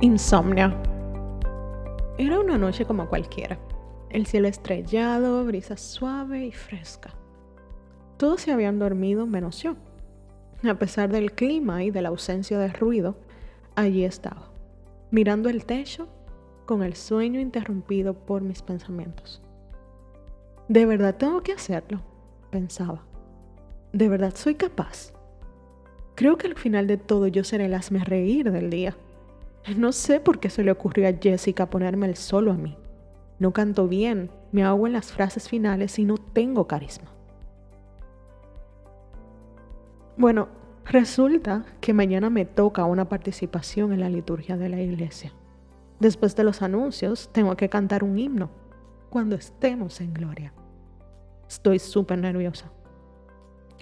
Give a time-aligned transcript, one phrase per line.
[0.00, 0.80] Insomnia.
[2.18, 3.58] Era una noche como cualquiera.
[4.10, 7.10] El cielo estrellado, brisa suave y fresca.
[8.16, 9.74] Todos se habían dormido menos yo.
[10.62, 13.16] A pesar del clima y de la ausencia de ruido,
[13.74, 14.52] allí estaba,
[15.10, 16.06] mirando el techo
[16.64, 19.42] con el sueño interrumpido por mis pensamientos.
[20.68, 22.02] De verdad tengo que hacerlo,
[22.50, 23.02] pensaba.
[23.92, 25.12] De verdad soy capaz.
[26.14, 28.96] Creo que al final de todo yo seré el hazme reír del día.
[29.76, 32.76] No sé por qué se le ocurrió a Jessica ponerme el solo a mí.
[33.38, 37.10] No canto bien, me hago en las frases finales y no tengo carisma.
[40.16, 40.48] Bueno,
[40.84, 45.32] resulta que mañana me toca una participación en la liturgia de la iglesia.
[46.00, 48.50] Después de los anuncios, tengo que cantar un himno
[49.10, 50.52] cuando estemos en gloria.
[51.48, 52.70] Estoy súper nerviosa.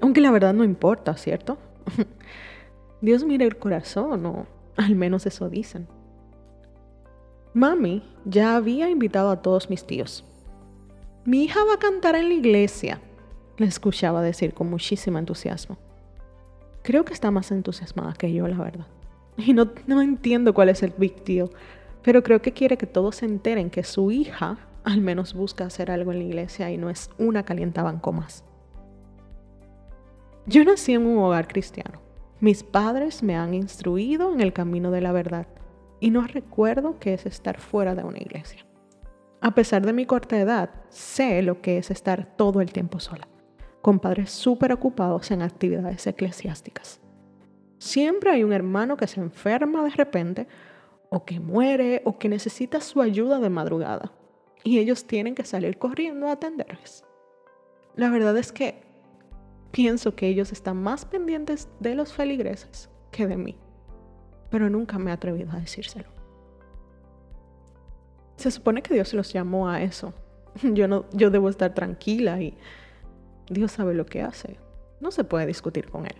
[0.03, 1.57] Aunque la verdad no importa, ¿cierto?
[3.01, 4.47] Dios mira el corazón o
[4.77, 5.87] al menos eso dicen.
[7.55, 10.25] Mami ya había invitado a todos mis tíos.
[11.25, 13.01] Mi hija va a cantar en la iglesia,
[13.57, 15.79] le escuchaba decir con muchísimo entusiasmo.
[16.83, 18.87] Creo que está más entusiasmada que yo, la verdad.
[19.39, 21.51] Y no, no entiendo cuál es el big deal,
[22.03, 25.91] pero creo que quiere que todos se enteren que su hija al menos busca hacer
[25.91, 28.45] algo en la iglesia y no es una calientabanco más.
[30.47, 32.06] Yo nací en un hogar cristiano.
[32.39, 35.47] Mis padres me han instruido en el camino de la verdad
[36.01, 38.67] y no recuerdo qué es estar fuera de una iglesia.
[39.41, 43.27] A pesar de mi corta edad, sé lo que es estar todo el tiempo sola,
[43.81, 47.01] con padres súper ocupados en actividades eclesiásticas.
[47.79, 50.47] Siempre hay un hermano que se enferma de repente,
[51.09, 54.13] o que muere, o que necesita su ayuda de madrugada,
[54.63, 57.05] y ellos tienen que salir corriendo a atenderles.
[57.95, 58.86] La verdad es que
[59.77, 63.59] Pienso que ellos están más pendientes de los feligreses que de mí,
[64.49, 66.09] pero nunca me he atrevido a decírselo.
[68.37, 70.15] Se supone que Dios los llamó a eso.
[70.63, 72.57] Yo, no, yo debo estar tranquila y
[73.51, 74.59] Dios sabe lo que hace.
[74.99, 76.17] No se puede discutir con Él,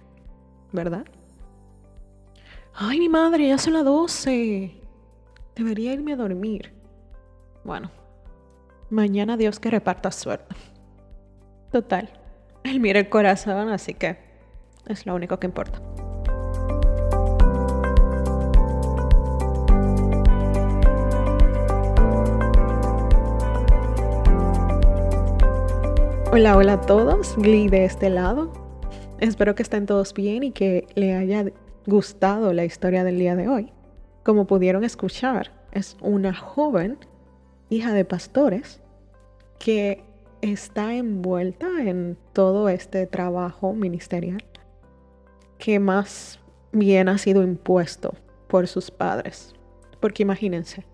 [0.73, 1.07] ¿verdad?
[2.75, 4.71] Ay, mi madre, ya son las 12.
[5.55, 6.75] Debería irme a dormir.
[7.65, 7.91] Bueno,
[8.91, 10.55] mañana Dios que reparta suerte.
[11.73, 12.26] Total,
[12.71, 14.17] él mira el corazón, así que
[14.87, 15.81] es lo único que importa.
[26.33, 28.53] Hola, hola a todos, Glee de este lado.
[29.21, 31.47] Espero que estén todos bien y que le haya
[31.87, 33.73] gustado la historia del día de hoy.
[34.23, 36.99] Como pudieron escuchar, es una joven
[37.71, 38.83] hija de pastores
[39.59, 40.05] que
[40.43, 44.45] está envuelta en todo este trabajo ministerial
[45.59, 46.41] que más
[46.73, 48.15] bien ha sido impuesto
[48.49, 49.55] por sus padres.
[50.01, 50.85] Porque imagínense,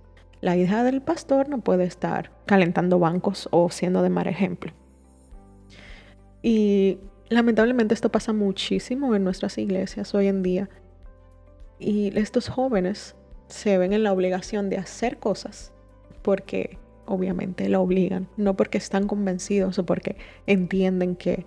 [0.40, 4.72] la hija del pastor no puede estar calentando bancos o siendo de mal ejemplo.
[6.42, 6.98] Y
[7.28, 10.68] lamentablemente esto pasa muchísimo en nuestras iglesias hoy en día.
[11.78, 13.16] Y estos jóvenes
[13.48, 15.72] se ven en la obligación de hacer cosas
[16.22, 21.46] porque obviamente lo obligan, no porque están convencidos o porque entienden que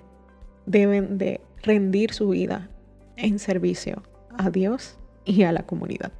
[0.65, 2.69] deben de rendir su vida
[3.17, 4.03] en servicio
[4.37, 6.11] a Dios y a la comunidad.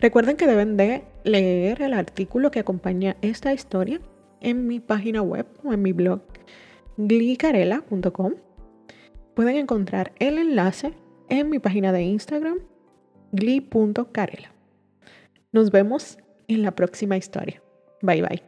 [0.00, 4.00] Recuerden que deben de leer el artículo que acompaña esta historia
[4.40, 6.20] en mi página web o en mi blog
[6.96, 8.34] glicarela.com.
[9.34, 10.94] Pueden encontrar el enlace
[11.28, 12.58] en mi página de Instagram
[13.32, 14.52] gli.carela.
[15.52, 17.62] Nos vemos en la próxima historia.
[18.02, 18.40] Bye bye.